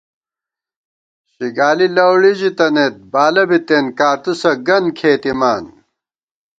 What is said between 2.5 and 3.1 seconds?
تنَئیت